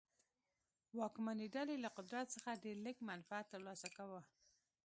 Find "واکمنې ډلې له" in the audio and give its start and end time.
0.99-1.89